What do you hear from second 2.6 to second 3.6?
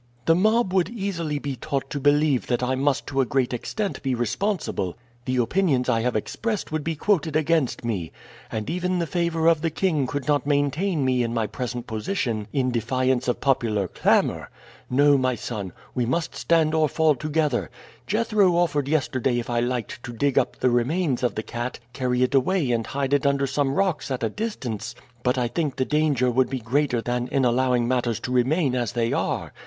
I must to a great